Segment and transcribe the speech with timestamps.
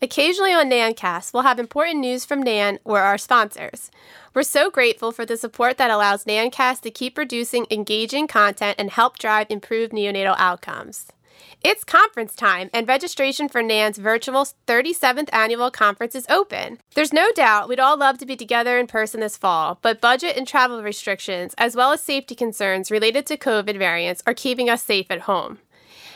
[0.00, 3.90] Occasionally on NANNcast, we'll have important news from NANN or our sponsors.
[4.32, 8.90] We're so grateful for the support that allows NANNcast to keep producing engaging content and
[8.90, 11.06] help drive improved neonatal outcomes.
[11.64, 16.78] It's conference time, and registration for NANN's virtual 37th annual conference is open.
[16.94, 20.36] There's no doubt we'd all love to be together in person this fall, but budget
[20.36, 24.84] and travel restrictions, as well as safety concerns related to COVID variants, are keeping us
[24.84, 25.58] safe at home.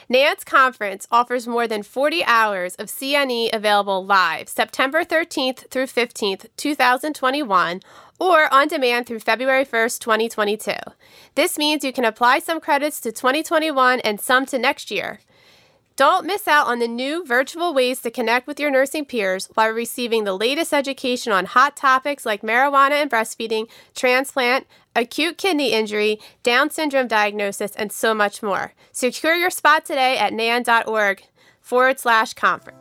[0.08, 6.46] NANN's conference offers more than 40 hours of CNE available live September 13th through 15th,
[6.56, 7.80] 2021,
[8.18, 10.72] or on demand through February 1st, 2022.
[11.34, 15.20] This means you can apply some credits to 2021 and some to next year.
[15.96, 19.68] Don't miss out on the new virtual ways to connect with your nursing peers while
[19.70, 24.66] receiving the latest education on hot topics like marijuana and breastfeeding, transplant,
[24.96, 28.72] acute kidney injury, Down syndrome diagnosis, and so much more.
[28.90, 31.24] Secure your spot today at nann.org
[31.60, 32.78] forward slash conference.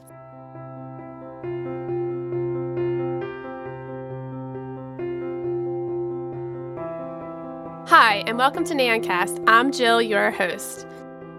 [7.90, 9.44] Hi, and welcome to NANNcast.
[9.48, 10.88] I'm Jill, your host.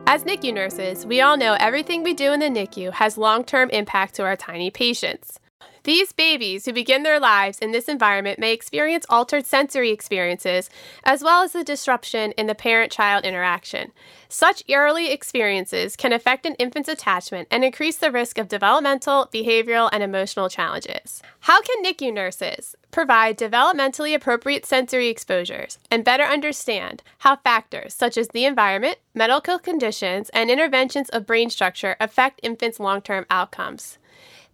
[0.06, 3.70] As NICU nurses, we all know everything we do in the NICU has long term
[3.70, 5.39] impact to our tiny patients.
[5.84, 10.70] These babies who begin their lives in this environment may experience altered sensory experiences,
[11.02, 13.91] as well as the disruption in the parent child interaction.
[14.28, 19.91] Such early experiences can affect an infant's attachment and increase the risk of developmental, behavioral,
[19.92, 21.20] and emotional challenges.
[21.41, 28.17] How can NICU nurses provide developmentally appropriate sensory exposures and better understand how factors such
[28.17, 33.98] as the environment, medical conditions, and interventions of brain structure affect infants' long term outcomes?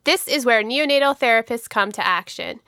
[0.08, 2.60] This is where neonatal therapists come to action.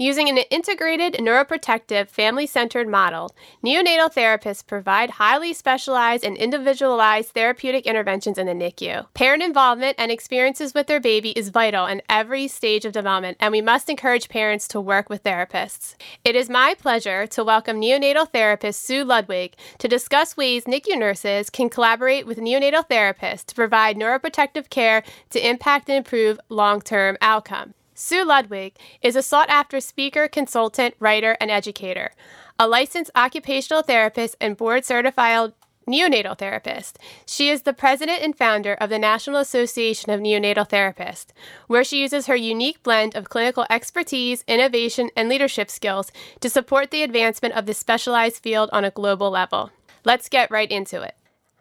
[0.00, 7.84] Using an integrated neuroprotective family centered model, neonatal therapists provide highly specialized and individualized therapeutic
[7.84, 9.12] interventions in the NICU.
[9.14, 13.50] Parent involvement and experiences with their baby is vital in every stage of development, and
[13.50, 15.96] we must encourage parents to work with therapists.
[16.24, 21.50] It is my pleasure to welcome neonatal therapist Sue Ludwig to discuss ways NICU nurses
[21.50, 27.16] can collaborate with neonatal therapists to provide neuroprotective care to impact and improve long term
[27.20, 27.74] outcomes.
[28.00, 32.12] Sue Ludwig is a sought after speaker, consultant, writer, and educator,
[32.56, 35.52] a licensed occupational therapist and board certified
[35.84, 37.00] neonatal therapist.
[37.26, 41.32] She is the president and founder of the National Association of Neonatal Therapists,
[41.66, 46.92] where she uses her unique blend of clinical expertise, innovation, and leadership skills to support
[46.92, 49.72] the advancement of this specialized field on a global level.
[50.04, 51.16] Let's get right into it.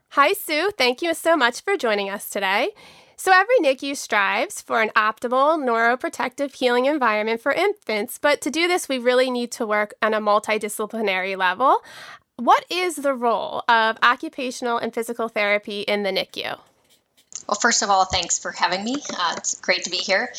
[0.09, 0.69] Hi, Sue.
[0.78, 2.69] Thank you so much for joining us today.
[3.20, 8.68] So, every NICU strives for an optimal neuroprotective healing environment for infants, but to do
[8.68, 11.82] this, we really need to work on a multidisciplinary level.
[12.36, 16.60] What is the role of occupational and physical therapy in the NICU?
[17.48, 18.98] Well, first of all, thanks for having me.
[19.18, 20.32] Uh, it's great to be here.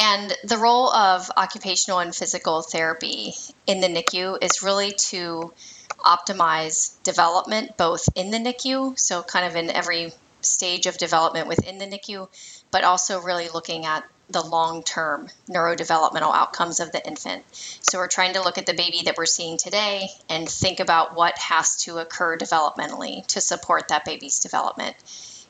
[0.00, 3.34] And the role of occupational and physical therapy
[3.68, 5.52] in the NICU is really to
[5.98, 11.78] optimize development both in the NICU, so kind of in every stage of development within
[11.78, 12.28] the NICU,
[12.70, 17.44] but also really looking at the long term neurodevelopmental outcomes of the infant.
[17.52, 21.14] So we're trying to look at the baby that we're seeing today and think about
[21.14, 24.96] what has to occur developmentally to support that baby's development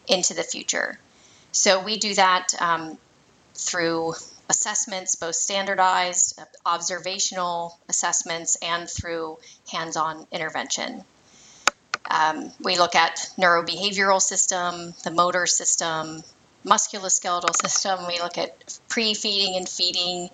[0.07, 0.99] into the future.
[1.53, 2.99] So we do that um,
[3.55, 4.15] through
[4.49, 9.39] assessments, both standardized, observational assessments, and through
[9.71, 11.05] hands on intervention.
[12.11, 16.23] Um, we look at neurobehavioral system, the motor system,
[16.65, 18.07] musculoskeletal system.
[18.07, 20.31] We look at pre-feeding and feeding,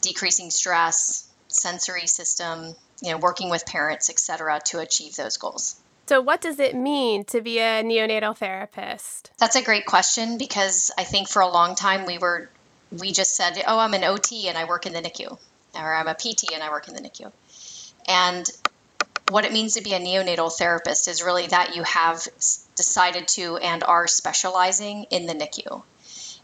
[0.00, 5.76] decreasing stress, sensory system, you know, working with parents, etc., to achieve those goals.
[6.06, 9.30] So, what does it mean to be a neonatal therapist?
[9.38, 12.50] That's a great question because I think for a long time we were,
[12.90, 15.38] we just said, oh, I'm an OT and I work in the NICU,
[15.76, 17.30] or I'm a PT and I work in the NICU.
[18.08, 18.44] And
[19.30, 22.26] what it means to be a neonatal therapist is really that you have
[22.74, 25.82] decided to and are specializing in the NICU.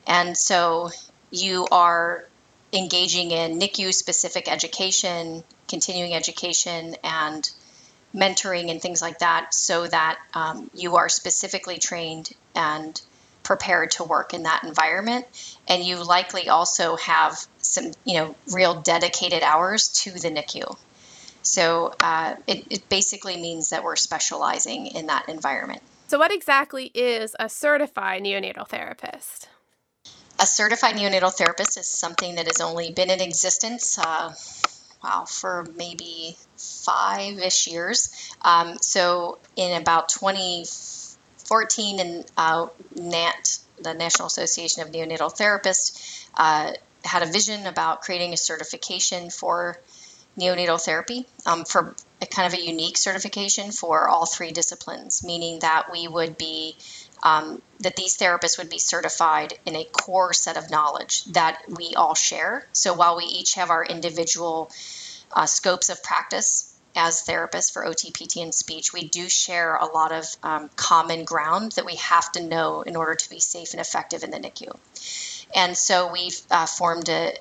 [0.06, 0.90] And so
[1.30, 2.24] you are
[2.72, 7.50] engaging in NICU specific education, continuing education, and
[8.14, 13.00] mentoring and things like that so that um, you are specifically trained and
[13.42, 15.24] prepared to work in that environment
[15.68, 20.76] and you likely also have some you know real dedicated hours to the nicu
[21.46, 25.80] so uh, it, it basically means that we're specializing in that environment.
[26.08, 29.48] So, what exactly is a certified neonatal therapist?
[30.38, 34.34] A certified neonatal therapist is something that has only been in existence, uh,
[35.02, 38.10] wow, for maybe five ish years.
[38.42, 42.66] Um, so, in about 2014, and uh,
[42.96, 46.72] NANT, the National Association of Neonatal Therapists, uh,
[47.04, 49.78] had a vision about creating a certification for
[50.38, 55.60] neonatal therapy um, for a kind of a unique certification for all three disciplines, meaning
[55.60, 56.76] that we would be
[57.22, 61.94] um, that these therapists would be certified in a core set of knowledge that we
[61.94, 62.66] all share.
[62.72, 64.70] So while we each have our individual
[65.32, 69.84] uh, scopes of practice as therapists for OT, PT, and speech, we do share a
[69.84, 73.72] lot of um, common ground that we have to know in order to be safe
[73.72, 74.74] and effective in the NICU.
[75.54, 77.34] And so we've uh, formed a,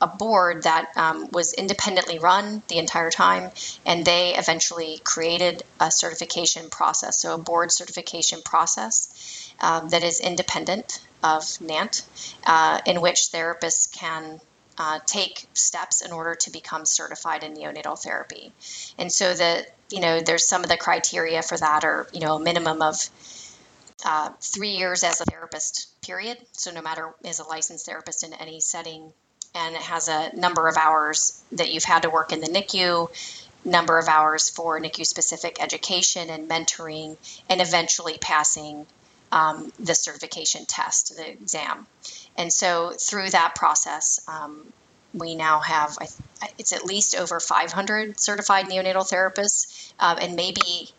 [0.00, 3.50] a board that um, was independently run the entire time,
[3.84, 10.20] and they eventually created a certification process, so a board certification process um, that is
[10.20, 12.02] independent of NANT,
[12.46, 14.40] uh, in which therapists can
[14.78, 18.52] uh, take steps in order to become certified in neonatal therapy.
[18.98, 22.36] And so that you know, there's some of the criteria for that are you know
[22.36, 22.96] a minimum of
[24.04, 26.38] uh, three years as a therapist, period.
[26.52, 29.12] So no matter as a licensed therapist in any setting,
[29.56, 33.08] and it has a number of hours that you've had to work in the NICU,
[33.64, 37.16] number of hours for NICU specific education and mentoring,
[37.48, 38.86] and eventually passing
[39.32, 41.86] um, the certification test, the exam.
[42.36, 44.72] And so through that process, um,
[45.14, 45.96] we now have
[46.58, 50.90] it's at least over 500 certified neonatal therapists, um, and maybe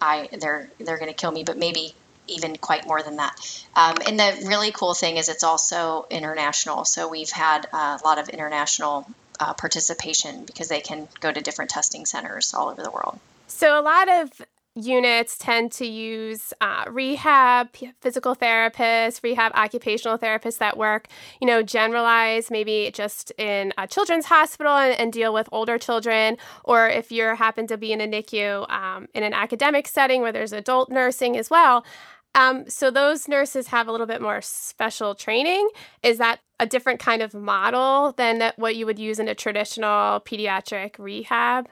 [0.00, 1.94] I they're they're going to kill me, but maybe
[2.26, 3.34] even quite more than that.
[3.76, 6.84] Um, and the really cool thing is it's also international.
[6.84, 9.06] So we've had a lot of international
[9.40, 13.18] uh, participation because they can go to different testing centers all over the world.
[13.46, 14.30] So a lot of
[14.76, 17.68] units tend to use uh, rehab
[18.00, 21.06] physical therapists rehab occupational therapists that work
[21.40, 26.36] you know generalize maybe just in a children's hospital and, and deal with older children
[26.64, 30.32] or if you happen to be in a nicu um, in an academic setting where
[30.32, 31.84] there's adult nursing as well
[32.34, 35.68] um, so those nurses have a little bit more special training.
[36.02, 40.20] Is that a different kind of model than what you would use in a traditional
[40.20, 41.68] pediatric rehab?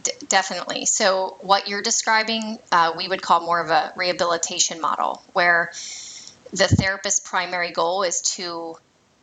[0.00, 0.86] D- definitely.
[0.86, 5.72] So what you're describing, uh, we would call more of a rehabilitation model, where
[6.50, 8.76] the therapist's primary goal is to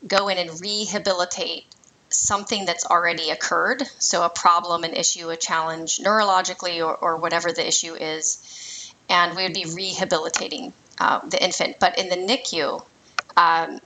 [0.08, 1.66] go in and rehabilitate
[2.10, 3.84] something that's already occurred.
[4.00, 8.69] So a problem, an issue, a challenge neurologically, or, or whatever the issue is
[9.10, 11.80] and we would be rehabilitating uh, the infant.
[11.80, 12.84] But in the NICU,
[13.36, 13.80] um,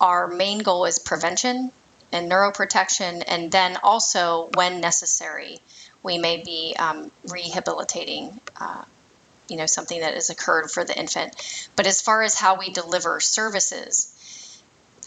[0.00, 1.72] our main goal is prevention
[2.12, 5.58] and neuroprotection, and then also, when necessary,
[6.02, 8.40] we may be um, rehabilitating.
[8.58, 8.84] Uh,
[9.48, 11.34] you know something that has occurred for the infant
[11.74, 14.14] but as far as how we deliver services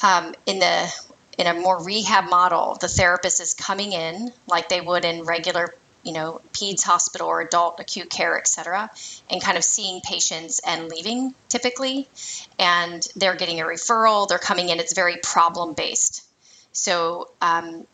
[0.02, 0.94] um, in the
[1.38, 5.76] in a more rehab model the therapist is coming in like they would in regular
[6.04, 8.90] you know, peds hospital or adult acute care, et cetera,
[9.30, 12.08] and kind of seeing patients and leaving typically.
[12.58, 16.28] And they're getting a referral, they're coming in, it's very problem based.
[16.74, 17.86] So, um,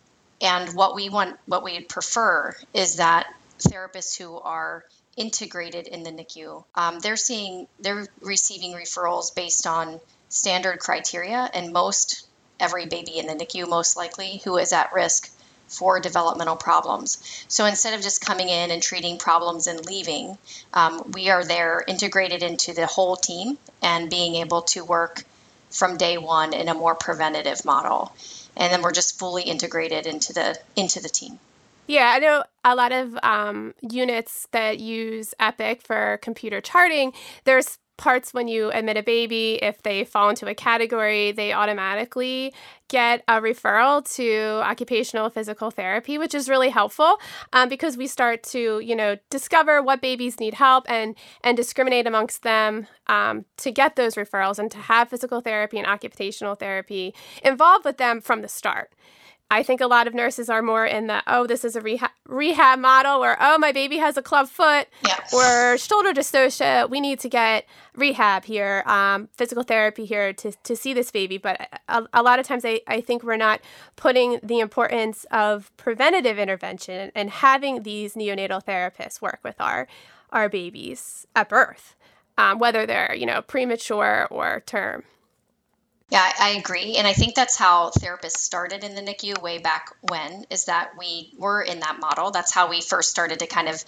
[0.41, 3.27] and what we want, what we'd prefer is that
[3.59, 9.99] therapists who are integrated in the NICU, um, they're seeing, they're receiving referrals based on
[10.29, 12.27] standard criteria, and most
[12.59, 15.31] every baby in the NICU, most likely, who is at risk
[15.67, 17.45] for developmental problems.
[17.47, 20.37] So instead of just coming in and treating problems and leaving,
[20.73, 25.23] um, we are there integrated into the whole team and being able to work
[25.69, 28.13] from day one in a more preventative model.
[28.55, 31.39] And then we're just fully integrated into the into the team.
[31.87, 37.13] Yeah, I know a lot of um, units that use Epic for computer charting.
[37.45, 42.53] There's parts when you admit a baby, if they fall into a category, they automatically
[42.87, 47.17] get a referral to occupational physical therapy, which is really helpful
[47.53, 52.07] um, because we start to, you know, discover what babies need help and and discriminate
[52.07, 57.13] amongst them um, to get those referrals and to have physical therapy and occupational therapy
[57.43, 58.91] involved with them from the start.
[59.49, 62.11] I think a lot of nurses are more in the oh this is a rehab
[62.25, 64.87] rehab model or oh my baby has a club foot
[65.33, 66.89] or shoulder dystocia.
[66.89, 71.37] We need to get rehab here um, physical therapy here to, to see this baby.
[71.37, 73.61] But a, a, lot of times I, I think we're not
[73.95, 79.87] putting the importance of preventative intervention and having these neonatal therapists work with our
[80.31, 81.95] our babies at birth
[82.37, 85.03] um, whether they're you know premature or term.
[86.09, 86.95] Yeah, I agree.
[86.95, 90.91] And I think that's how therapists started in the NICU way back when, is that
[90.97, 92.31] we were in that model.
[92.31, 93.83] That's how we first started to kind of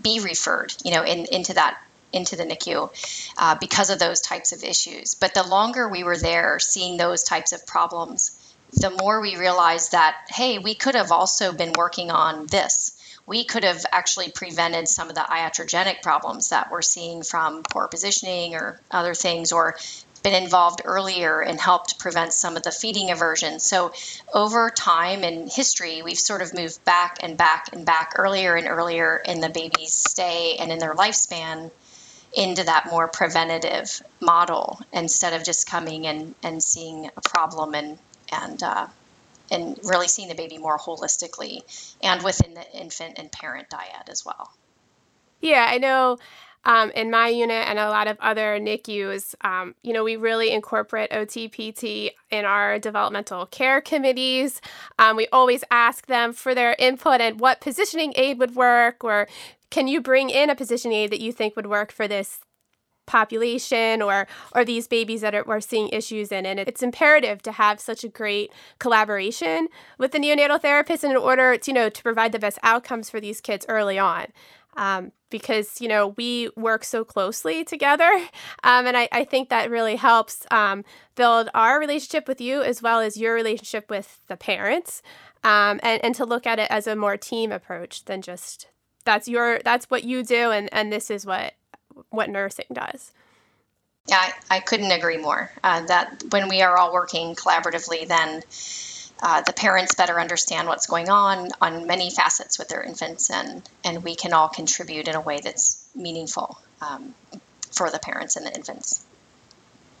[0.00, 1.80] be referred, you know, in, into that
[2.12, 2.90] into the NICU
[3.38, 5.14] uh, because of those types of issues.
[5.14, 8.38] But the longer we were there seeing those types of problems,
[8.72, 13.00] the more we realized that, hey, we could have also been working on this.
[13.26, 17.88] We could have actually prevented some of the iatrogenic problems that we're seeing from poor
[17.88, 19.76] positioning or other things, or
[20.24, 23.60] been involved earlier and helped prevent some of the feeding aversion.
[23.60, 23.92] So,
[24.32, 28.66] over time in history, we've sort of moved back and back and back earlier and
[28.66, 31.70] earlier in the baby's stay and in their lifespan
[32.32, 37.98] into that more preventative model instead of just coming and, and seeing a problem and
[38.32, 38.86] and uh,
[39.50, 41.60] and really seeing the baby more holistically
[42.02, 44.50] and within the infant and parent dyad as well.
[45.40, 46.18] Yeah, I know
[46.64, 50.50] um, in my unit and a lot of other NICUs, um, you know, we really
[50.50, 54.60] incorporate OTPT in our developmental care committees.
[54.98, 59.28] Um, we always ask them for their input and what positioning aid would work, or
[59.70, 62.40] can you bring in a positioning aid that you think would work for this
[63.06, 67.52] population or or these babies that are, we're seeing issues in and it's imperative to
[67.52, 69.68] have such a great collaboration
[69.98, 73.20] with the neonatal therapist in order to, you know to provide the best outcomes for
[73.20, 74.26] these kids early on
[74.76, 78.10] um, because you know we work so closely together.
[78.62, 80.84] Um, and I, I, think that really helps um,
[81.16, 85.02] build our relationship with you as well as your relationship with the parents
[85.42, 88.68] um, and, and to look at it as a more team approach than just
[89.04, 91.54] that's your that's what you do and, and this is what
[92.10, 93.12] what nursing does.
[94.06, 95.50] Yeah i, I couldn't agree more.
[95.62, 98.42] Uh, that when we are all working collaboratively then
[99.22, 103.62] uh, the parents better understand what's going on on many facets with their infants, and,
[103.84, 107.14] and we can all contribute in a way that's meaningful um,
[107.70, 109.04] for the parents and the infants.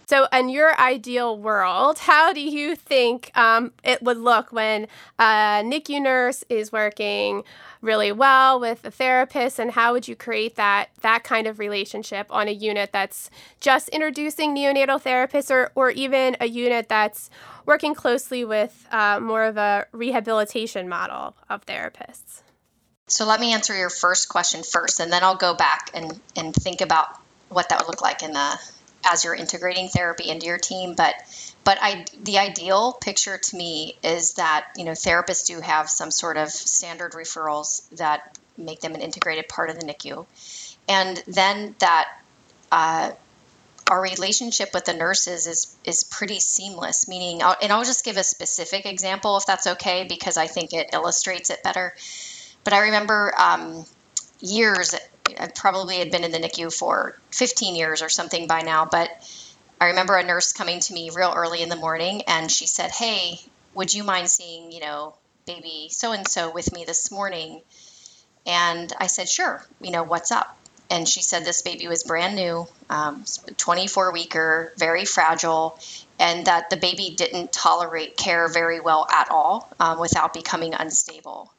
[0.06, 4.86] So, in your ideal world, how do you think um, it would look when
[5.18, 7.42] a NICU nurse is working
[7.80, 12.26] really well with a therapist, and how would you create that that kind of relationship
[12.30, 13.30] on a unit that's
[13.60, 17.30] just introducing neonatal therapists, or or even a unit that's
[17.64, 22.42] working closely with uh, more of a rehabilitation model of therapists?
[23.06, 26.54] So, let me answer your first question first, and then I'll go back and and
[26.54, 27.06] think about
[27.48, 28.58] what that would look like in the
[29.04, 31.14] as you're integrating therapy into your team but
[31.64, 36.10] but I, the ideal picture to me is that you know therapists do have some
[36.10, 40.26] sort of standard referrals that make them an integrated part of the NICU,
[40.88, 42.08] and then that
[42.70, 43.12] uh,
[43.90, 47.08] our relationship with the nurses is is pretty seamless.
[47.08, 50.90] Meaning, and I'll just give a specific example if that's okay because I think it
[50.92, 51.94] illustrates it better.
[52.62, 53.86] But I remember um,
[54.40, 54.94] years
[55.26, 59.10] I probably had been in the NICU for 15 years or something by now, but
[59.80, 62.90] I remember a nurse coming to me real early in the morning and she said,
[62.90, 63.40] Hey,
[63.74, 65.14] would you mind seeing, you know,
[65.46, 67.62] baby so and so with me this morning?
[68.46, 70.56] And I said, Sure, you know, what's up?
[70.90, 73.24] And she said this baby was brand new, um,
[73.56, 75.78] 24 weeker, very fragile,
[76.18, 81.50] and that the baby didn't tolerate care very well at all um, without becoming unstable.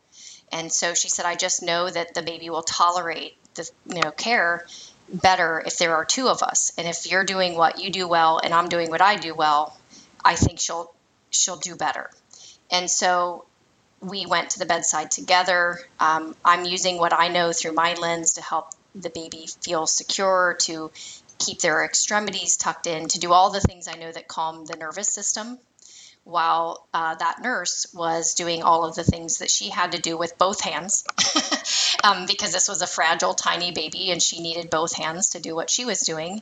[0.51, 4.11] And so she said, I just know that the baby will tolerate the you know
[4.11, 4.65] care
[5.09, 6.71] better if there are two of us.
[6.77, 9.77] And if you're doing what you do well and I'm doing what I do well,
[10.23, 10.93] I think she'll
[11.29, 12.09] she'll do better.
[12.71, 13.45] And so
[14.01, 15.79] we went to the bedside together.
[15.99, 20.57] Um, I'm using what I know through my lens to help the baby feel secure,
[20.61, 20.91] to
[21.37, 24.75] keep their extremities tucked in, to do all the things I know that calm the
[24.75, 25.59] nervous system
[26.25, 30.17] while uh, that nurse was doing all of the things that she had to do
[30.17, 31.05] with both hands
[32.03, 35.55] um, because this was a fragile, tiny baby and she needed both hands to do
[35.55, 36.41] what she was doing.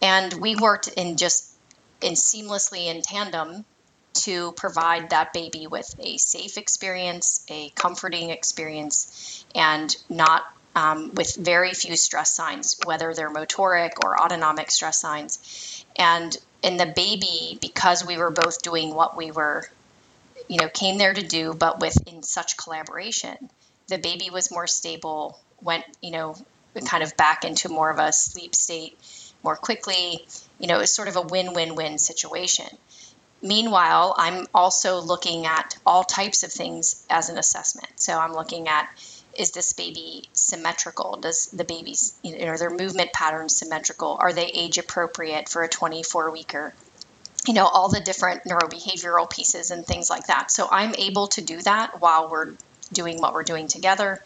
[0.00, 1.52] And we worked in just
[2.00, 3.66] in seamlessly in tandem
[4.14, 10.42] to provide that baby with a safe experience, a comforting experience, and not
[10.74, 15.79] um, with very few stress signs, whether they're motoric or autonomic stress signs.
[16.00, 19.64] And in the baby because we were both doing what we were
[20.48, 23.36] you know came there to do but with in such collaboration
[23.88, 26.34] the baby was more stable went you know
[26.86, 28.96] kind of back into more of a sleep state
[29.42, 30.24] more quickly.
[30.58, 32.66] You know it's sort of a win-win-win situation.
[33.42, 37.88] Meanwhile i'm also looking at all types of things as an assessment.
[37.96, 38.88] So i'm looking at
[39.36, 41.16] is this baby symmetrical?
[41.16, 44.16] Does the baby's, you know, are their movement patterns symmetrical?
[44.20, 46.74] Are they age appropriate for a 24 weeker?
[47.46, 50.50] You know, all the different neurobehavioral pieces and things like that.
[50.50, 52.52] So I'm able to do that while we're
[52.92, 54.20] doing what we're doing together.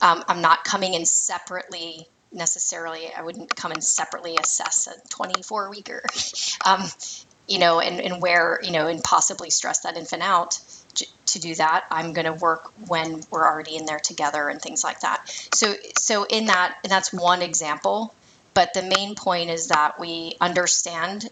[0.00, 3.12] Um, I'm not coming in separately necessarily.
[3.12, 6.02] I wouldn't come and separately assess a 24 weeker,
[6.64, 6.82] um,
[7.46, 10.60] you know, and, and where, you know, and possibly stress that infant out
[11.36, 14.82] to do that i'm going to work when we're already in there together and things
[14.82, 15.28] like that.
[15.54, 18.14] So so in that and that's one example
[18.54, 21.28] but the main point is that we understand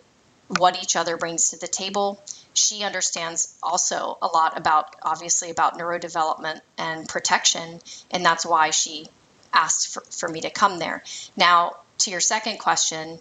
[0.59, 2.23] what each other brings to the table.
[2.53, 7.81] She understands also a lot about obviously about neurodevelopment and protection
[8.11, 9.07] and that's why she
[9.53, 11.03] asked for, for me to come there.
[11.37, 13.19] Now to your second question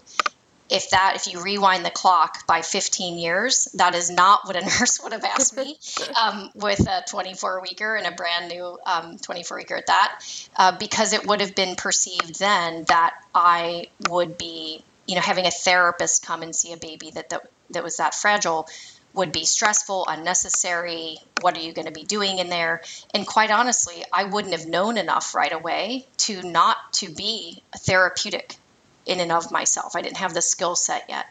[0.74, 4.62] if that if you rewind the clock by 15 years that is not what a
[4.80, 5.78] nurse would have asked me
[6.20, 10.78] um, with a 24 weeker and a brand new um, 24 weeker at that uh,
[10.78, 15.52] because it would have been perceived then that i would be you know having a
[15.52, 18.68] therapist come and see a baby that that, that was that fragile
[19.14, 21.18] would be stressful, unnecessary.
[21.42, 22.82] What are you going to be doing in there?
[23.14, 28.58] And quite honestly, I wouldn't have known enough right away to not to be therapeutic
[29.06, 29.96] in and of myself.
[29.96, 31.26] I didn't have the skill set yet.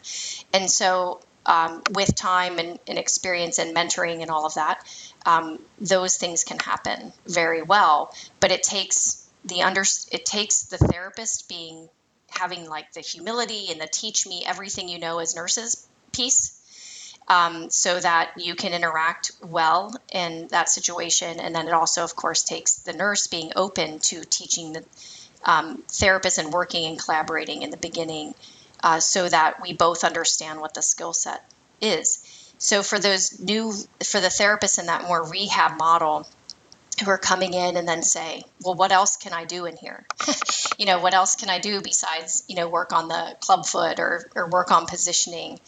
[0.53, 4.85] And so um, with time and, and, experience and mentoring and all of that,
[5.27, 8.15] um, those things can happen very well.
[8.41, 11.89] But it takes the under it takes the therapist being
[12.29, 16.63] having like the humility and the teach me everything you know as nurses piece
[17.29, 21.41] um, so that you can interact well in that situation.
[21.41, 24.85] And then it also, of course, takes the nurse being open to teaching the
[25.45, 28.35] um, therapist and working and collaborating in the beginning
[28.83, 31.45] uh, so that we both understand what the skill set
[31.81, 32.29] is.
[32.59, 33.73] So for those new,
[34.05, 36.27] for the therapists in that more rehab model,
[37.03, 40.07] who are coming in and then say, well, what else can I do in here?
[40.79, 43.99] you know, what else can I do besides, you know, work on the club foot
[43.99, 45.59] or, or work on positioning?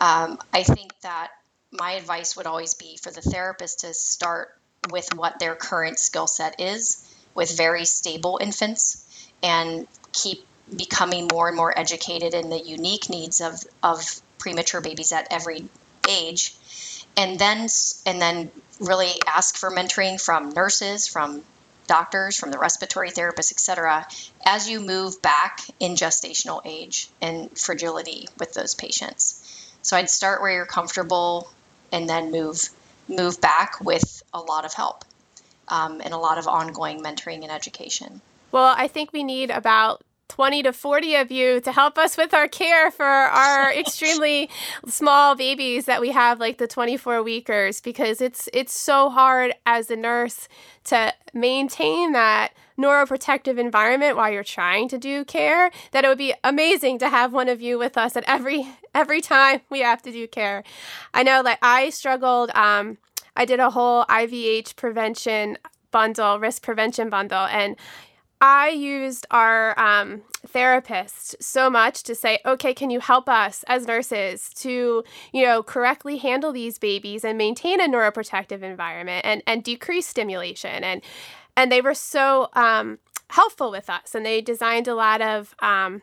[0.00, 1.28] Um, I think that
[1.70, 4.48] my advice would always be for the therapist to start
[4.90, 9.06] with what their current skill set is with very stable infants
[9.42, 10.44] and keep
[10.74, 15.68] becoming more and more educated in the unique needs of, of premature babies at every
[16.08, 16.54] age
[17.16, 17.68] and then
[18.06, 21.42] and then really ask for mentoring from nurses, from
[21.86, 24.06] doctors, from the respiratory therapists, etc.,
[24.44, 29.76] as you move back in gestational age and fragility with those patients.
[29.82, 31.50] So I'd start where you're comfortable
[31.92, 32.60] and then move
[33.08, 35.04] move back with a lot of help
[35.66, 38.20] um, and a lot of ongoing mentoring and education.
[38.52, 42.32] Well, I think we need about 20 to 40 of you to help us with
[42.32, 44.48] our care for our extremely
[44.86, 49.90] small babies that we have like the 24 weekers because it's it's so hard as
[49.90, 50.48] a nurse
[50.84, 56.32] to maintain that neuroprotective environment while you're trying to do care that it would be
[56.44, 60.12] amazing to have one of you with us at every every time we have to
[60.12, 60.62] do care.
[61.12, 62.98] I know that i struggled um,
[63.36, 65.58] i did a whole ivh prevention
[65.90, 67.76] bundle risk prevention bundle and
[68.40, 73.86] I used our um, therapist so much to say, okay, can you help us as
[73.86, 79.62] nurses to, you know, correctly handle these babies and maintain a neuroprotective environment and, and
[79.62, 80.82] decrease stimulation.
[80.82, 81.02] And,
[81.54, 82.98] and they were so um,
[83.28, 84.14] helpful with us.
[84.14, 86.00] And they designed a lot of um,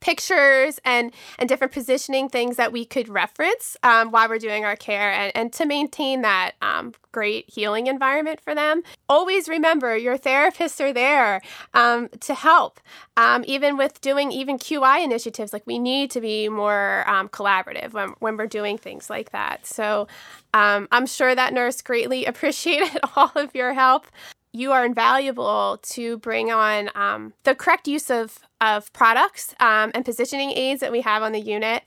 [0.00, 4.76] pictures and and different positioning things that we could reference um, while we're doing our
[4.76, 8.82] care and, and to maintain that um, great healing environment for them.
[9.08, 11.40] Always remember your therapists are there
[11.74, 12.80] um, to help
[13.16, 17.92] um, even with doing even qi initiatives like we need to be more um, collaborative
[17.92, 19.66] when, when we're doing things like that.
[19.66, 20.06] So
[20.54, 24.06] um, i'm sure that nurse greatly appreciated all of your help.
[24.52, 30.04] You are invaluable to bring on um, the correct use of, of products um, and
[30.04, 31.82] positioning aids that we have on the unit.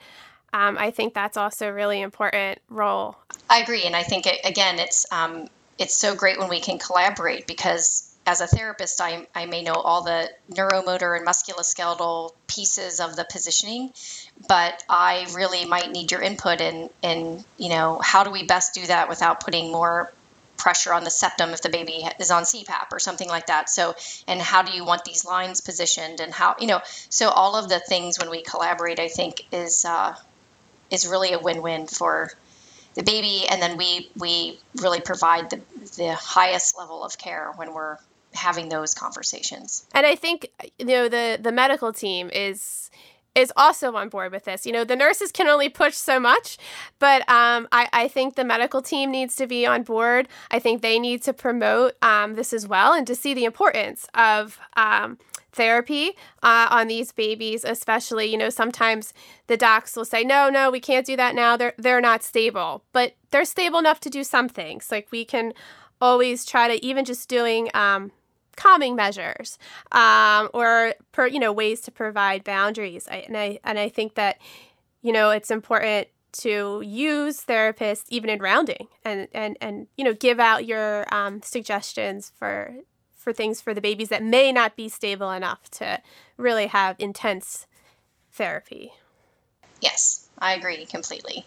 [0.53, 3.15] Um, I think that's also a really important role.
[3.49, 6.77] I agree, and I think it, again, it's um, it's so great when we can
[6.77, 12.99] collaborate because as a therapist, I, I may know all the neuromotor and musculoskeletal pieces
[12.99, 13.91] of the positioning,
[14.47, 18.73] but I really might need your input in in you know how do we best
[18.73, 20.12] do that without putting more
[20.62, 23.67] pressure on the septum if the baby is on CPAP or something like that.
[23.69, 23.95] So,
[24.28, 27.67] and how do you want these lines positioned and how, you know, so all of
[27.67, 30.13] the things when we collaborate, I think is, uh,
[30.91, 32.32] is really a win-win for
[32.93, 33.47] the baby.
[33.50, 35.62] And then we, we really provide the,
[35.97, 37.97] the highest level of care when we're
[38.34, 39.84] having those conversations.
[39.93, 42.91] And I think, you know, the, the medical team is,
[43.34, 44.65] is also on board with this.
[44.65, 46.58] You know, the nurses can only push so much,
[47.00, 50.28] but um, I, I think the medical team needs to be on board.
[50.50, 54.06] I think they need to promote um, this as well and to see the importance
[54.13, 55.17] of um,
[55.54, 56.12] therapy
[56.44, 58.26] uh, on these babies, especially.
[58.26, 59.13] You know, sometimes
[59.48, 61.56] the docs will say, no, no, we can't do that now.
[61.56, 64.91] They're, they're not stable, but they're stable enough to do some things.
[64.91, 65.54] Like we can
[66.02, 68.12] always try to, even just doing, um,
[68.62, 69.58] calming measures
[69.91, 73.08] um, or per, you know ways to provide boundaries.
[73.10, 74.38] I, and I and I think that
[75.02, 80.13] you know it's important to use therapists even in rounding and and and you know
[80.13, 82.76] give out your um, suggestions for
[83.15, 86.02] for things for the babies that may not be stable enough to
[86.38, 87.67] really have intense
[88.32, 88.93] therapy.
[89.82, 91.45] Yes i agree completely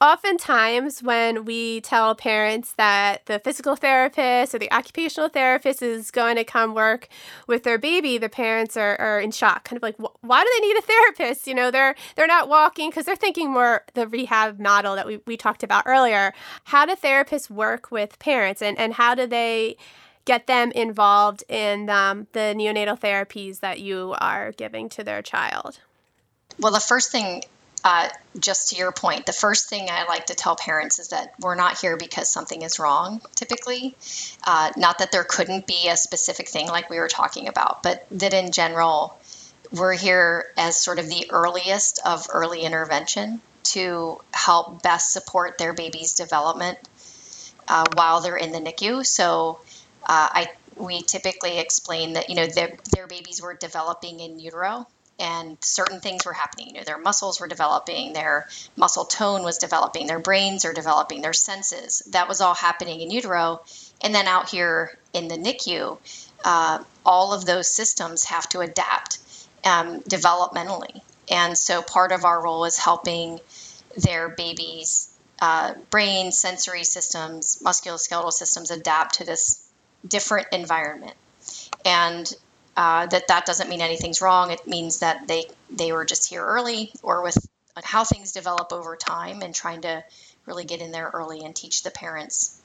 [0.00, 6.36] oftentimes when we tell parents that the physical therapist or the occupational therapist is going
[6.36, 7.08] to come work
[7.48, 10.66] with their baby the parents are, are in shock kind of like why do they
[10.68, 11.46] need a therapist?
[11.46, 15.20] You know they're they're not walking because they're thinking more the rehab model that we,
[15.26, 16.32] we talked about earlier.
[16.64, 19.76] How do therapists work with parents and, and how do they
[20.24, 25.80] get them involved in um, the neonatal therapies that you are giving to their child?
[26.60, 27.42] Well the first thing
[27.84, 31.34] uh, just to your point, the first thing I like to tell parents is that
[31.40, 33.94] we're not here because something is wrong, typically.
[34.44, 38.06] Uh, not that there couldn't be a specific thing like we were talking about, but
[38.12, 39.18] that in general,
[39.72, 45.74] we're here as sort of the earliest of early intervention to help best support their
[45.74, 46.78] baby's development
[47.68, 49.04] uh, while they're in the NICU.
[49.04, 49.60] So
[50.04, 54.86] uh, I we typically explain that you know their, their babies were developing in utero
[55.18, 56.68] and certain things were happening.
[56.68, 61.22] You know, their muscles were developing, their muscle tone was developing, their brains are developing,
[61.22, 62.02] their senses.
[62.12, 63.62] That was all happening in utero.
[64.00, 65.98] And then out here in the NICU,
[66.44, 69.18] uh, all of those systems have to adapt
[69.64, 71.00] um, developmentally.
[71.30, 73.40] And so part of our role is helping
[73.96, 79.68] their babies' uh, brain, sensory systems, musculoskeletal systems adapt to this
[80.06, 81.14] different environment.
[81.84, 82.32] And
[82.78, 84.52] uh, that that doesn't mean anything's wrong.
[84.52, 87.36] It means that they they were just here early, or with
[87.82, 90.04] how things develop over time, and trying to
[90.46, 92.62] really get in there early and teach the parents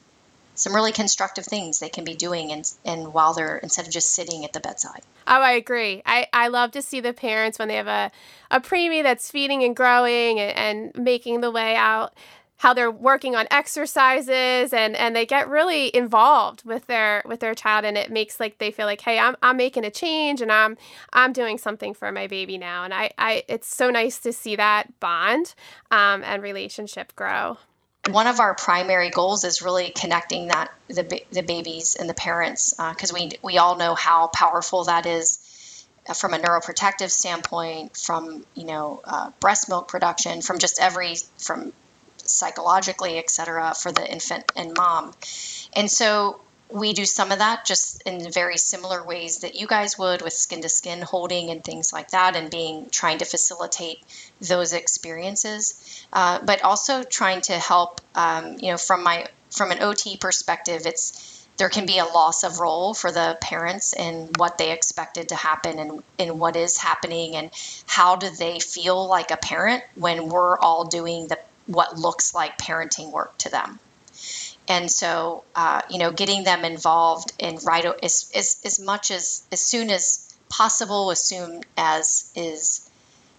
[0.56, 4.14] some really constructive things they can be doing and, and while they're instead of just
[4.14, 5.02] sitting at the bedside.
[5.26, 6.04] Oh, I agree.
[6.06, 8.12] I, I love to see the parents when they have a,
[8.52, 12.14] a preemie that's feeding and growing and, and making the way out
[12.64, 17.54] how they're working on exercises and and they get really involved with their with their
[17.54, 20.50] child and it makes like they feel like hey I'm, I'm making a change and
[20.50, 20.78] I'm
[21.12, 22.86] I'm doing something for my baby now.
[22.86, 25.56] And I, I it's so nice to see that bond
[25.92, 27.58] um, and relationship grow.
[28.10, 32.74] One of our primary goals is really connecting that the, the babies and the parents
[32.74, 37.98] because uh, we we all know how powerful that is uh, from a neuroprotective standpoint
[37.98, 41.74] from you know uh, breast milk production from just every from
[42.26, 45.14] psychologically, et cetera, for the infant and mom.
[45.76, 46.40] And so
[46.74, 50.34] we do some of that just in very similar ways that you guys would with
[50.34, 54.00] skin to skin holding and things like that and being trying to facilitate
[54.42, 59.78] those experiences uh, but also trying to help um, you know from my from an
[59.84, 64.58] ot perspective it's there can be a loss of role for the parents in what
[64.58, 67.52] they expected to happen and in what is happening and
[67.86, 72.58] how do they feel like a parent when we're all doing the what looks like
[72.58, 73.80] parenting work to them.
[74.68, 79.44] And so, uh, you know, getting them involved in right as, as, as much as
[79.52, 82.90] as soon as possible, as soon as is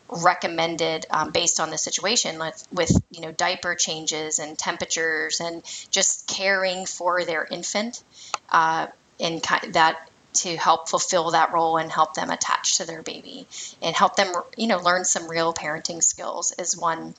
[0.08, 5.62] recommended um, based on the situation with, with, you know diaper changes and temperatures and
[5.90, 8.02] just caring for their infant
[8.50, 8.86] uh,
[9.18, 9.40] in
[9.72, 13.46] that to help fulfill that role and help them attach to their baby
[13.80, 17.14] and help them you know learn some real parenting skills is one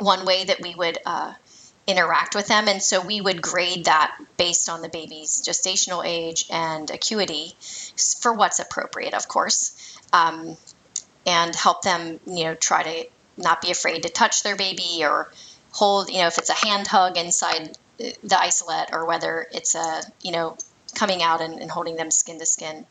[0.00, 1.32] one way that we would uh,
[1.86, 2.68] interact with them.
[2.68, 7.54] And so we would grade that based on the baby's gestational age and acuity
[8.20, 10.56] for what's appropriate, of course, um,
[11.26, 15.30] and help them, you know, try to not be afraid to touch their baby or
[15.72, 20.02] hold, you know, if it's a hand hug inside the isolette or whether it's a,
[20.22, 20.56] you know,
[20.94, 22.86] coming out and, and holding them skin to skin.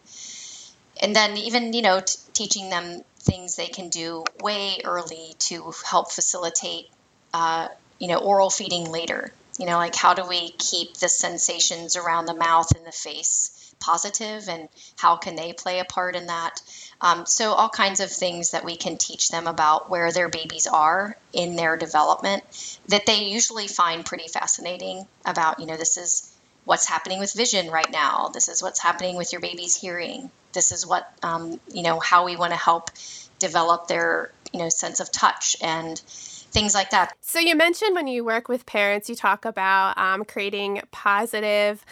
[1.02, 5.74] And then even, you know, t- teaching them things they can do way early to
[5.86, 6.90] help facilitate
[7.34, 7.68] uh,
[8.00, 9.32] you know, oral feeding later.
[9.60, 13.56] You know, like how do we keep the sensations around the mouth and the face
[13.80, 16.62] positive, and how can they play a part in that?
[17.02, 20.68] Um, so, all kinds of things that we can teach them about where their babies
[20.68, 22.44] are in their development
[22.88, 25.06] that they usually find pretty fascinating.
[25.26, 26.34] About, you know, this is
[26.66, 28.30] what's happening with vision right now.
[28.34, 30.30] This is what's happening with your baby's hearing.
[30.54, 32.92] This is what, um, you know, how we want to help
[33.40, 36.02] develop their, you know, sense of touch and
[36.52, 37.14] things like that.
[37.22, 41.86] So, you mentioned when you work with parents, you talk about um, creating positive.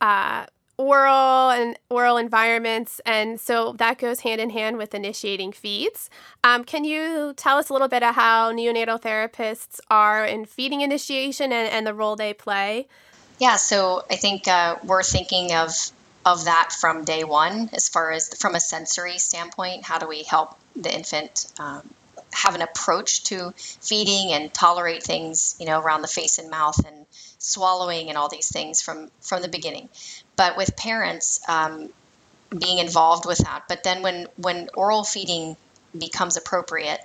[0.00, 0.46] Uh,
[0.76, 6.10] oral and oral environments and so that goes hand in hand with initiating feeds
[6.42, 10.80] um, can you tell us a little bit of how neonatal therapists are in feeding
[10.80, 12.88] initiation and, and the role they play
[13.38, 15.70] yeah so i think uh, we're thinking of
[16.26, 20.24] of that from day one as far as from a sensory standpoint how do we
[20.24, 21.88] help the infant um,
[22.34, 26.84] have an approach to feeding and tolerate things, you know, around the face and mouth
[26.86, 27.06] and
[27.38, 29.88] swallowing and all these things from from the beginning.
[30.36, 31.90] But with parents um,
[32.50, 35.56] being involved with that, but then when when oral feeding
[35.96, 37.00] becomes appropriate,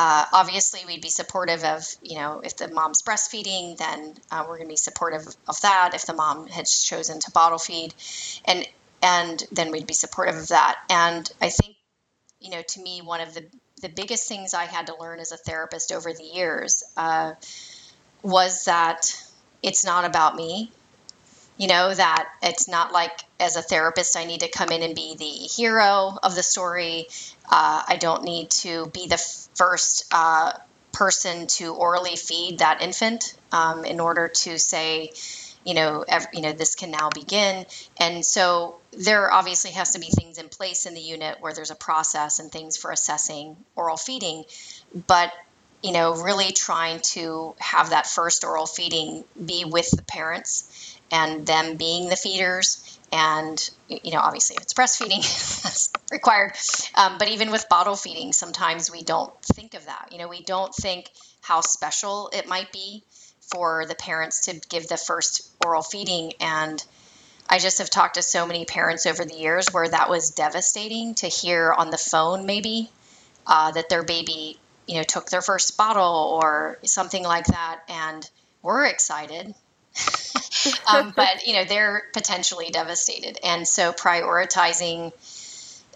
[0.00, 4.56] uh, obviously, we'd be supportive of, you know, if the mom's breastfeeding, then uh, we're
[4.56, 5.90] going to be supportive of that.
[5.92, 7.92] If the mom has chosen to bottle feed,
[8.44, 8.64] and
[9.02, 10.76] and then we'd be supportive of that.
[10.88, 11.74] And I think,
[12.38, 13.44] you know, to me, one of the
[13.80, 17.34] the biggest things I had to learn as a therapist over the years uh,
[18.22, 19.12] was that
[19.62, 20.70] it's not about me.
[21.56, 24.94] You know, that it's not like as a therapist, I need to come in and
[24.94, 27.06] be the hero of the story.
[27.50, 29.18] Uh, I don't need to be the
[29.56, 30.52] first uh,
[30.92, 35.12] person to orally feed that infant um, in order to say,
[35.68, 36.02] you know,
[36.32, 37.66] you know, this can now begin.
[38.00, 41.70] And so there obviously has to be things in place in the unit where there's
[41.70, 44.44] a process and things for assessing oral feeding,
[45.06, 45.30] but
[45.82, 51.46] you know, really trying to have that first oral feeding be with the parents and
[51.46, 55.20] them being the feeders and you know obviously if it's breastfeeding
[55.62, 56.52] that's required.
[56.94, 60.08] Um, but even with bottle feeding sometimes we don't think of that.
[60.12, 61.10] You know we don't think
[61.42, 63.04] how special it might be
[63.50, 66.32] for the parents to give the first oral feeding.
[66.40, 66.82] And
[67.48, 71.14] i just have talked to so many parents over the years where that was devastating
[71.14, 72.90] to hear on the phone maybe
[73.46, 78.28] uh, that their baby you know took their first bottle or something like that and
[78.62, 79.54] we're excited.
[80.90, 83.38] Um, but you know they're potentially devastated.
[83.44, 85.12] And so prioritizing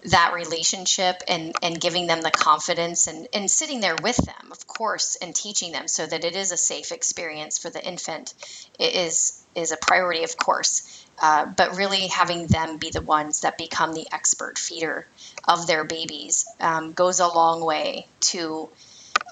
[0.05, 4.67] that relationship and and giving them the confidence and and sitting there with them of
[4.67, 8.33] course and teaching them so that it is a safe experience for the infant.
[8.79, 13.57] Is is a priority of course uh, but really having them be the ones that
[13.57, 15.05] become the expert feeder
[15.47, 18.67] of their babies um, goes a long way to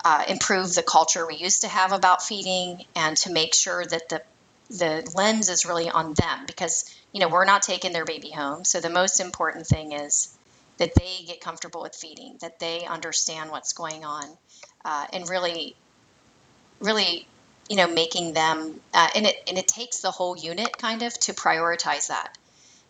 [0.05, 4.09] uh, improve the culture we used to have about feeding and to make sure that
[4.09, 4.21] the
[4.69, 8.63] the lens is really on them because you know we're not taking their baby home.
[8.63, 10.37] So the most important thing is
[10.81, 14.25] that they get comfortable with feeding that they understand what's going on
[14.83, 15.75] uh, and really
[16.79, 17.27] really
[17.69, 21.13] you know making them uh, and it and it takes the whole unit kind of
[21.19, 22.35] to prioritize that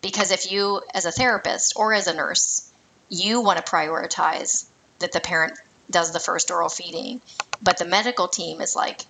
[0.01, 2.71] because if you as a therapist or as a nurse
[3.09, 7.19] you want to prioritize that the parent does the first oral feeding
[7.61, 9.01] but the medical team is like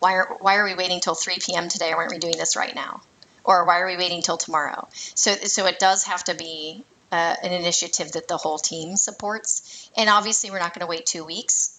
[0.00, 1.68] why are why are we waiting till 3 p.m.
[1.68, 1.90] today?
[1.90, 3.02] Why aren't we doing this right now?
[3.44, 4.86] Or why are we waiting till tomorrow?
[4.92, 9.90] So so it does have to be uh, an initiative that the whole team supports.
[9.96, 11.74] And obviously, we're not going to wait two weeks.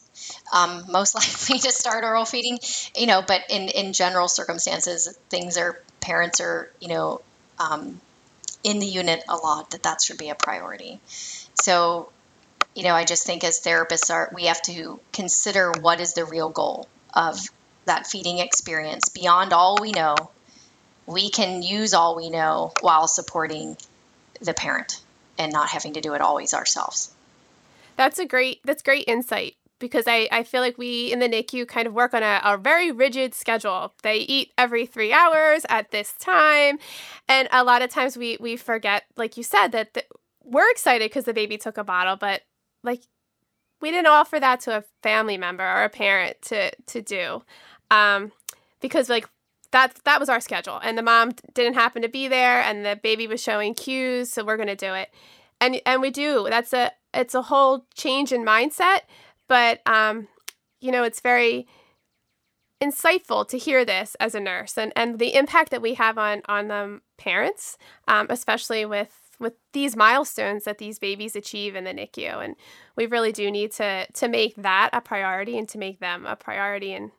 [0.54, 2.60] Um, most likely to start oral feeding,
[2.96, 3.22] you know.
[3.26, 7.22] But in in general circumstances, things are parents are you know
[7.60, 8.00] um,
[8.64, 9.72] in the unit a lot.
[9.72, 11.00] That that should be a priority.
[11.62, 12.10] So
[12.76, 16.26] you know, I just think as therapists are, we have to consider what is the
[16.26, 17.40] real goal of
[17.86, 20.16] that feeding experience beyond all we know.
[21.06, 23.76] We can use all we know while supporting
[24.42, 25.02] the parent
[25.40, 27.12] and not having to do it always ourselves.
[27.96, 31.68] That's a great that's great insight because I, I feel like we in the NICU
[31.68, 33.94] kind of work on a, a very rigid schedule.
[34.04, 36.78] They eat every three hours at this time.
[37.28, 40.04] And a lot of times we, we forget, like you said, that the,
[40.44, 42.42] we're excited because the baby took a bottle, but
[42.84, 43.02] like
[43.82, 47.44] we didn't offer that to a family member or a parent to, to do
[47.90, 48.32] um,
[48.82, 49.30] because like
[49.72, 53.00] that that was our schedule, and the mom didn't happen to be there, and the
[53.02, 55.10] baby was showing cues, so we're gonna do it,
[55.62, 56.48] and and we do.
[56.50, 59.02] That's a it's a whole change in mindset,
[59.48, 60.28] but um,
[60.80, 61.68] you know, it's very
[62.82, 66.42] insightful to hear this as a nurse and, and the impact that we have on
[66.48, 67.78] on the parents,
[68.08, 72.44] um, especially with with these milestones that these babies achieve in the NICU.
[72.44, 72.56] And
[72.96, 76.36] we really do need to to make that a priority and to make them a
[76.36, 77.12] priority and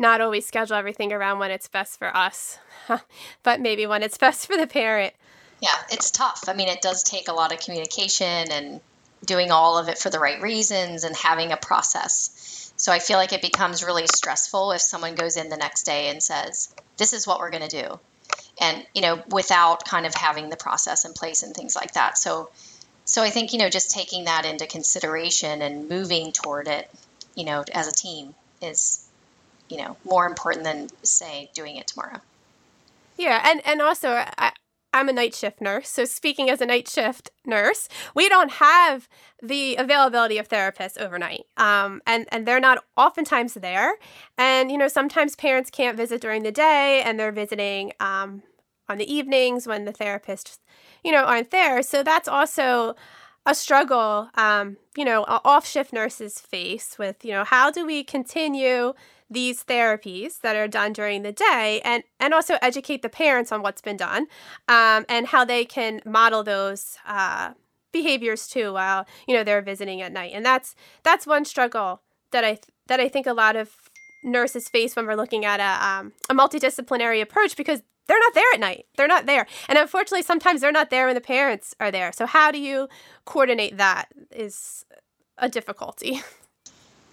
[0.00, 2.58] not always schedule everything around when it's best for us,
[3.42, 5.14] but maybe when it's best for the parent.
[5.60, 6.44] Yeah, it's tough.
[6.48, 8.80] I mean, it does take a lot of communication and
[9.24, 12.72] doing all of it for the right reasons and having a process.
[12.76, 16.08] So I feel like it becomes really stressful if someone goes in the next day
[16.08, 18.00] and says, "This is what we're going to do."
[18.58, 22.16] And, you know, without kind of having the process in place and things like that.
[22.16, 22.48] So
[23.04, 26.88] so I think, you know, just taking that into consideration and moving toward it,
[27.34, 29.04] you know, as a team is
[29.70, 32.20] you know more important than say doing it tomorrow
[33.16, 34.52] yeah and and also I,
[34.92, 35.88] I'm a night shift nurse.
[35.88, 39.08] So, speaking as a night shift nurse, we don't have
[39.42, 41.46] the availability of therapists overnight.
[41.56, 43.94] Um, and, and they're not oftentimes there.
[44.36, 48.42] And, you know, sometimes parents can't visit during the day and they're visiting um,
[48.88, 50.58] on the evenings when the therapists,
[51.04, 51.82] you know, aren't there.
[51.82, 52.96] So, that's also
[53.46, 58.02] a struggle, um, you know, off shift nurses face with, you know, how do we
[58.04, 58.92] continue
[59.30, 63.62] these therapies that are done during the day and and also educate the parents on
[63.62, 64.26] what's been done
[64.68, 67.52] um, and how they can model those uh,
[67.92, 70.32] behaviors too while you know they're visiting at night.
[70.34, 73.90] And that's that's one struggle that i that i think a lot of
[74.22, 78.44] nurses face when we're looking at a, um, a multidisciplinary approach because they're not there
[78.54, 78.86] at night.
[78.96, 79.46] They're not there.
[79.68, 82.12] And unfortunately sometimes they're not there when the parents are there.
[82.12, 82.88] So how do you
[83.24, 84.84] coordinate that is
[85.38, 86.20] a difficulty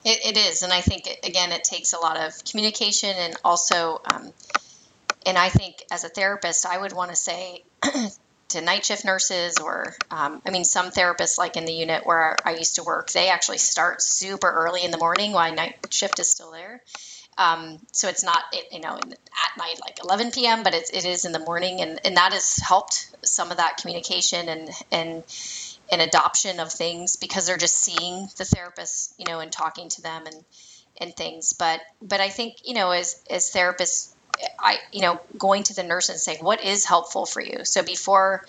[0.07, 4.01] it, it is and i think again it takes a lot of communication and also
[4.11, 4.31] um,
[5.25, 7.63] and i think as a therapist i would want to say
[8.49, 12.37] to night shift nurses or um, i mean some therapists like in the unit where
[12.45, 16.19] i used to work they actually start super early in the morning while night shift
[16.19, 16.81] is still there.
[17.39, 18.41] Um, so it's not
[18.71, 21.99] you know at night like 11 p.m but it's, it is in the morning and,
[22.03, 25.23] and that has helped some of that communication and and
[25.91, 30.01] and adoption of things because they're just seeing the therapist you know and talking to
[30.01, 30.43] them and
[30.99, 34.13] and things but but i think you know as as therapists
[34.59, 37.65] I, you know, going to the nurse and saying, what is helpful for you?
[37.65, 38.45] So before,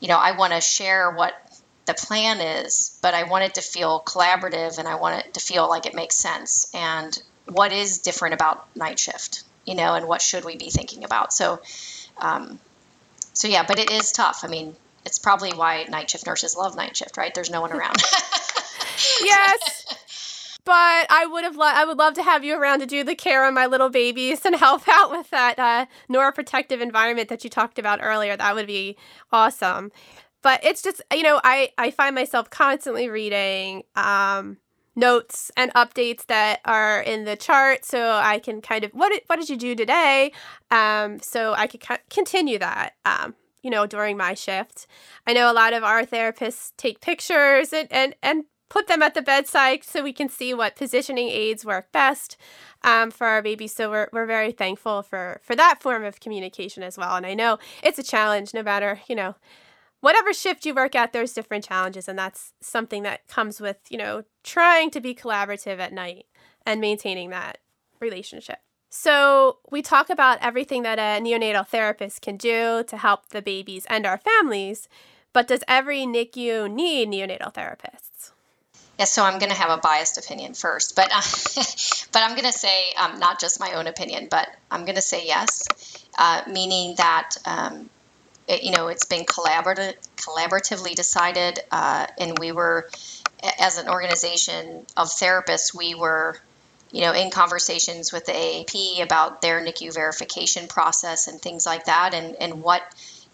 [0.00, 1.34] you know, I want to share what
[1.86, 5.40] the plan is, but I want it to feel collaborative and I want it to
[5.40, 6.72] feel like it makes sense.
[6.74, 11.04] And what is different about night shift, you know, and what should we be thinking
[11.04, 11.32] about?
[11.32, 11.60] So,
[12.18, 12.58] um,
[13.32, 14.40] so yeah, but it is tough.
[14.44, 17.34] I mean, it's probably why night shift nurses love night shift, right?
[17.34, 17.96] There's no one around.
[19.22, 19.82] yes
[20.64, 23.14] but I would have lo- I would love to have you around to do the
[23.14, 27.50] care on my little babies and help out with that uh, neuroprotective environment that you
[27.50, 28.36] talked about earlier.
[28.36, 28.96] That would be
[29.32, 29.90] awesome.
[30.42, 34.58] But it's just you know I I find myself constantly reading um,
[34.94, 39.22] notes and updates that are in the chart, so I can kind of what did,
[39.26, 40.32] what did you do today,
[40.70, 42.94] um, so I could continue that.
[43.04, 44.86] Um, you know, during my shift.
[45.26, 49.12] I know a lot of our therapists take pictures and, and, and put them at
[49.12, 52.38] the bedside so we can see what positioning aids work best
[52.82, 53.74] um, for our babies.
[53.74, 57.14] So we're, we're very thankful for, for that form of communication as well.
[57.14, 59.34] And I know it's a challenge no matter, you know,
[60.00, 62.08] whatever shift you work at, there's different challenges.
[62.08, 66.24] And that's something that comes with, you know, trying to be collaborative at night
[66.64, 67.58] and maintaining that
[68.00, 68.58] relationship.
[68.94, 73.86] So, we talk about everything that a neonatal therapist can do to help the babies
[73.88, 74.86] and our families,
[75.32, 78.32] but does every NICU need neonatal therapists?
[78.98, 81.22] Yeah, so I'm going to have a biased opinion first, but uh,
[82.12, 85.00] but I'm going to say um, not just my own opinion, but I'm going to
[85.00, 85.64] say yes,
[86.18, 87.88] uh, meaning that um,
[88.46, 92.90] it, you know it's been collaborative, collaboratively decided, uh, and we were
[93.58, 96.38] as an organization of therapists, we were
[96.92, 101.86] you know in conversations with the AAP about their NICU verification process and things like
[101.86, 102.82] that, and and what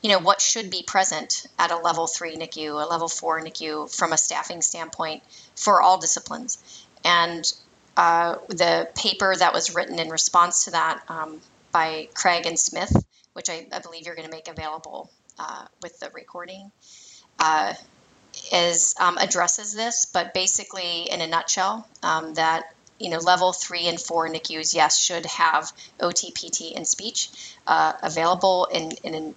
[0.01, 3.95] you know what should be present at a level three NICU, a level four NICU
[3.95, 5.23] from a staffing standpoint
[5.57, 6.59] for all disciplines.
[7.05, 7.45] And
[7.97, 11.41] uh, the paper that was written in response to that um,
[11.73, 12.93] by Craig and Smith,
[13.33, 16.71] which I, I believe you're going to make available uh, with the recording,
[17.41, 17.75] uh,
[18.53, 23.87] is um, addresses this, but basically in a nutshell, um, that you know level three
[23.89, 27.31] and four NICUs, yes, should have OTPT and speech
[27.67, 29.35] uh, available in, in an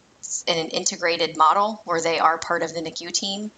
[0.47, 3.51] in an integrated model where they are part of the NICU team,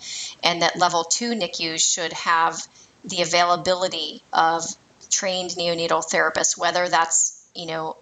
[0.44, 2.68] and that level two NICUs should have
[3.06, 4.64] the availability of
[5.10, 7.98] trained neonatal therapists, whether that's you know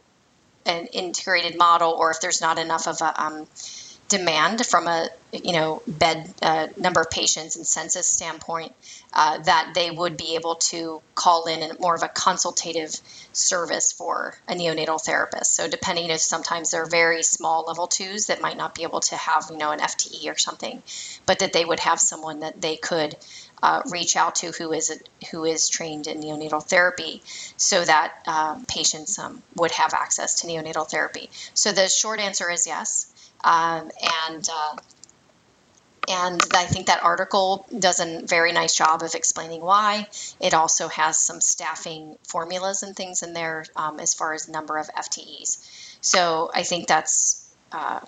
[0.66, 3.48] an integrated model or if there's not enough of a um,
[4.12, 8.74] demand from a you know bed uh, number of patients and census standpoint
[9.14, 12.94] uh, that they would be able to call in and more of a consultative
[13.32, 18.42] service for a neonatal therapist so depending if sometimes they're very small level twos that
[18.42, 20.84] might not be able to have you know an fte or something
[21.26, 23.16] but that they would have someone that they could
[23.64, 27.22] uh, reach out to who is a, who is trained in neonatal therapy,
[27.58, 31.30] so that um, patients um, would have access to neonatal therapy.
[31.54, 33.11] So the short answer is yes.
[33.44, 33.92] Um,
[34.28, 34.76] and uh,
[36.10, 40.08] and I think that article does a very nice job of explaining why.
[40.40, 44.78] It also has some staffing formulas and things in there um, as far as number
[44.78, 45.98] of FTEs.
[46.02, 48.00] So I think that's uh,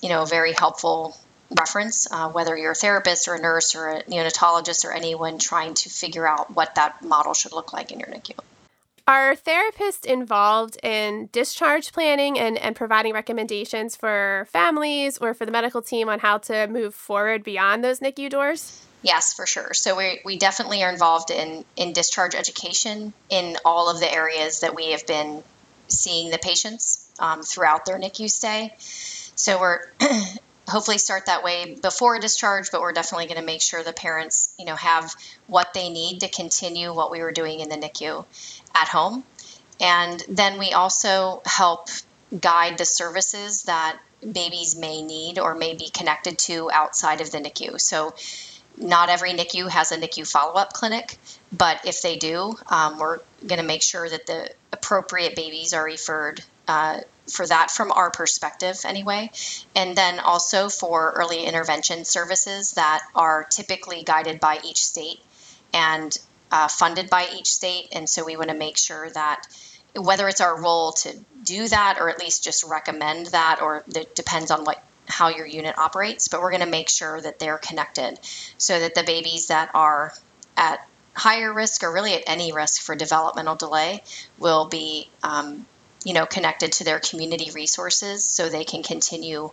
[0.00, 1.16] you know a very helpful
[1.58, 5.74] reference, uh, whether you're a therapist or a nurse or a neonatologist or anyone trying
[5.74, 8.38] to figure out what that model should look like in your NICU.
[9.08, 15.50] Are therapists involved in discharge planning and, and providing recommendations for families or for the
[15.50, 18.80] medical team on how to move forward beyond those NICU doors?
[19.02, 19.74] Yes, for sure.
[19.74, 24.60] So we, we definitely are involved in, in discharge education in all of the areas
[24.60, 25.42] that we have been
[25.88, 28.74] seeing the patients um, throughout their NICU stay.
[28.78, 29.80] So we're
[30.72, 34.54] hopefully start that way before discharge, but we're definitely going to make sure the parents,
[34.58, 35.14] you know, have
[35.46, 38.24] what they need to continue what we were doing in the NICU
[38.74, 39.22] at home.
[39.80, 41.88] And then we also help
[42.38, 47.38] guide the services that babies may need or may be connected to outside of the
[47.38, 47.80] NICU.
[47.80, 48.14] So,
[48.78, 51.18] not every NICU has a NICU follow up clinic,
[51.52, 55.84] but if they do, um, we're going to make sure that the appropriate babies are
[55.84, 57.00] referred uh,
[57.32, 59.30] for that from our perspective, anyway.
[59.74, 65.20] And then also for early intervention services that are typically guided by each state
[65.72, 66.16] and
[66.50, 67.88] uh, funded by each state.
[67.92, 69.46] And so we want to make sure that
[69.96, 74.14] whether it's our role to do that or at least just recommend that, or it
[74.14, 77.58] depends on what how your unit operates, but we're going to make sure that they're
[77.58, 78.18] connected
[78.56, 80.14] so that the babies that are
[80.56, 84.02] at higher risk or really at any risk for developmental delay
[84.38, 85.66] will be um,
[86.04, 89.50] you know connected to their community resources so they can continue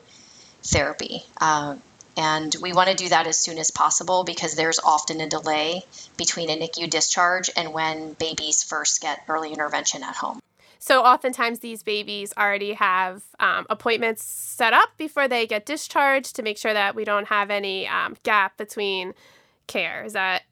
[0.64, 1.82] therapy um,
[2.18, 5.84] and we want to do that as soon as possible because there's often a delay
[6.18, 10.40] between a nicu discharge and when babies first get early intervention at home
[10.80, 16.42] so oftentimes these babies already have um, appointments set up before they get discharged to
[16.42, 19.14] make sure that we don't have any um, gap between
[19.68, 20.06] care.
[20.06, 20.44] Is that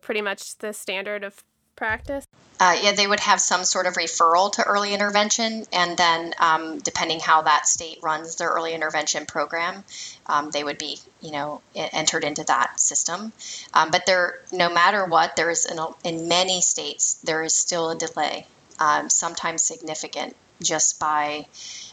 [0.00, 1.44] pretty much the standard of
[1.78, 2.26] practice?
[2.60, 6.78] Uh, yeah, they would have some sort of referral to early intervention, and then um,
[6.80, 9.84] depending how that state runs their early intervention program,
[10.26, 13.32] um, they would be, you know, entered into that system.
[13.72, 17.90] Um, but there, no matter what, there is in, in many states there is still
[17.90, 18.44] a delay
[18.80, 21.46] um, sometimes significant just by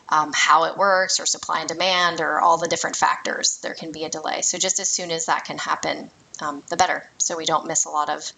[0.10, 3.60] um, how it works or supply and demand or all the different factors.
[3.62, 4.42] There can be a delay.
[4.42, 6.10] So just as soon as that can happen,
[6.42, 7.10] um, the better.
[7.18, 8.32] So we don't miss a lot of,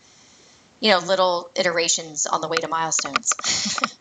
[0.80, 3.34] you know, little iterations on the way to milestones.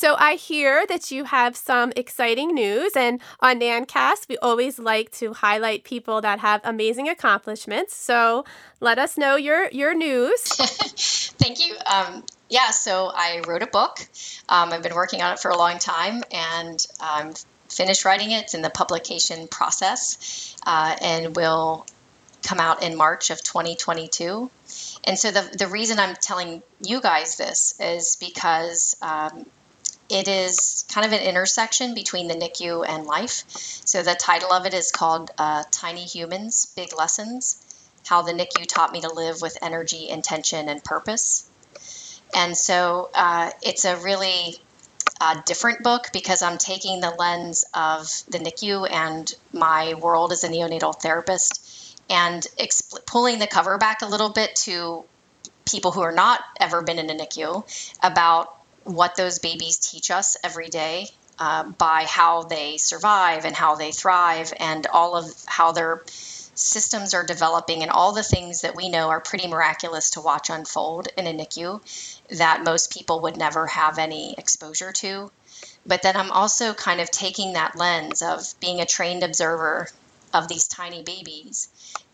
[0.00, 5.10] So I hear that you have some exciting news, and on NANNcast, we always like
[5.18, 7.96] to highlight people that have amazing accomplishments.
[7.96, 8.46] So
[8.80, 10.40] let us know your your news.
[11.36, 11.74] Thank you.
[11.84, 13.98] Um, yeah, so I wrote a book.
[14.48, 17.34] Um, I've been working on it for a long time, and I'm
[17.68, 18.44] finished writing it.
[18.44, 21.84] It's in the publication process, uh, and will
[22.42, 24.50] come out in March of 2022.
[25.04, 29.46] And so the the reason I'm telling you guys this is because um,
[30.10, 33.44] it is kind of an intersection between the NICU and life.
[33.46, 37.64] So the title of it is called uh, Tiny Humans, Big Lessons
[38.06, 41.48] How the NICU Taught Me to Live with Energy, Intention, and Purpose.
[42.34, 44.56] And so uh, it's a really
[45.20, 50.44] uh, different book because I'm taking the lens of the NICU and my world as
[50.44, 51.69] a neonatal therapist
[52.10, 52.46] and
[53.06, 55.04] pulling the cover back a little bit to
[55.64, 57.64] people who are not ever been in a NICU
[58.02, 61.08] about what those babies teach us every day
[61.38, 66.02] uh, by how they survive and how they thrive and all of how their
[66.54, 70.50] systems are developing and all the things that we know are pretty miraculous to watch
[70.50, 71.80] unfold in a NICU
[72.36, 75.30] that most people would never have any exposure to.
[75.86, 79.88] But then I'm also kind of taking that lens of being a trained observer
[80.32, 81.68] of these tiny babies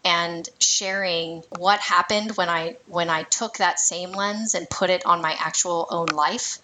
[0.04, 5.04] and sharing what happened when I when I took that same lens and put it
[5.04, 6.58] on my actual own life.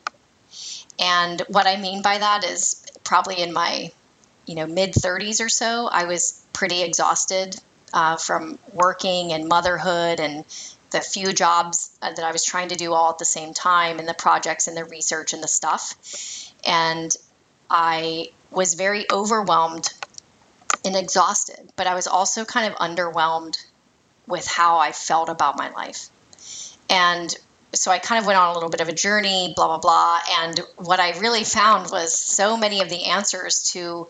[0.98, 3.90] And what I mean by that is probably in my
[4.46, 7.56] you know mid 30s or so, I was pretty exhausted
[7.92, 10.44] uh, from working and motherhood and
[10.90, 13.98] the few jobs uh, that I was trying to do all at the same time
[13.98, 15.94] and the projects and the research and the stuff.
[16.66, 17.14] And
[17.68, 19.90] I was very overwhelmed
[20.84, 23.56] and exhausted, but I was also kind of underwhelmed
[24.26, 26.08] with how I felt about my life.
[26.88, 27.34] And
[27.74, 30.20] so I kind of went on a little bit of a journey, blah, blah, blah.
[30.40, 34.08] And what I really found was so many of the answers to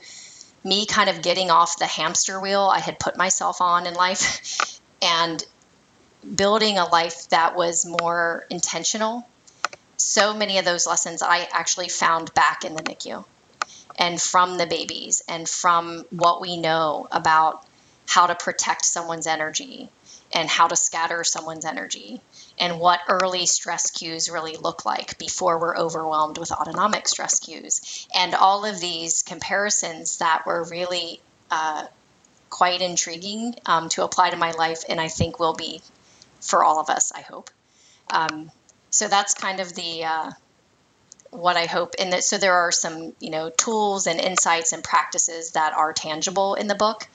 [0.64, 4.80] me kind of getting off the hamster wheel I had put myself on in life
[5.02, 5.44] and
[6.34, 9.26] building a life that was more intentional.
[9.96, 13.24] So many of those lessons I actually found back in the NICU
[13.99, 17.64] and from the babies and from what we know about
[18.07, 19.88] how to protect someone's energy
[20.32, 22.20] and how to scatter someone's energy
[22.59, 28.07] and what early stress cues really look like before we're overwhelmed with autonomic stress cues.
[28.14, 31.20] And all of these comparisons that were really
[31.51, 31.86] uh,
[32.51, 35.80] quite intriguing um, to apply to my life, and I think will be
[36.40, 37.51] for all of us, I hope.
[38.11, 38.51] Um,
[38.90, 40.30] so that's kind of the uh,
[41.32, 41.94] what I hope.
[41.98, 45.94] And that, so there are some, you know, tools and insights and practices that are
[45.94, 47.08] tangible in the book.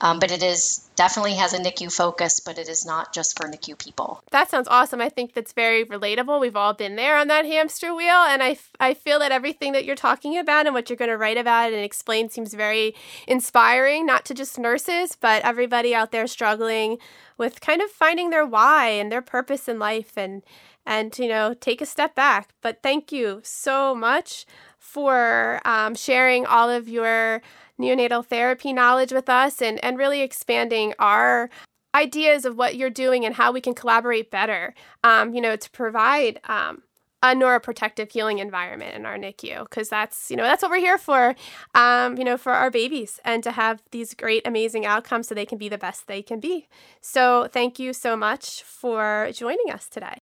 [0.00, 3.48] Um, but it is definitely has a NICU focus, but it is not just for
[3.48, 4.22] NICU people.
[4.30, 5.00] That sounds awesome.
[5.00, 6.40] I think that's very relatable.
[6.40, 8.10] We've all been there on that hamster wheel.
[8.10, 11.16] And I, I feel that everything that you're talking about and what you're going to
[11.16, 12.94] write about and explain seems very
[13.26, 16.98] inspiring, not to just nurses, but everybody out there struggling
[17.36, 20.42] with kind of finding their why and their purpose in life and
[20.86, 24.46] and you know take a step back but thank you so much
[24.78, 27.40] for um, sharing all of your
[27.80, 31.50] neonatal therapy knowledge with us and, and really expanding our
[31.94, 35.70] ideas of what you're doing and how we can collaborate better, um, you know, to
[35.70, 36.82] provide um,
[37.22, 40.98] a neuroprotective healing environment in our NICU because that's you know that's what we're here
[40.98, 41.34] for,
[41.74, 45.46] um, you know, for our babies and to have these great amazing outcomes so they
[45.46, 46.68] can be the best they can be.
[47.00, 50.18] So thank you so much for joining us today.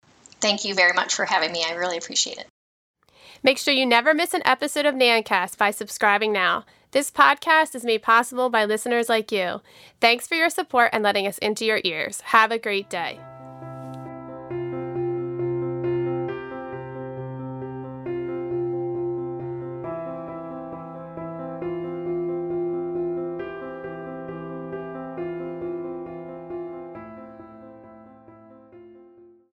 [0.47, 1.65] Thank you very much for having me.
[1.67, 2.47] I really appreciate it.
[3.43, 6.65] Make sure you never miss an episode of NANNcast by subscribing now.
[6.93, 9.61] This podcast is made possible by listeners like you.
[10.01, 12.21] Thanks for your support and letting us into your ears.
[12.21, 13.19] Have a great day.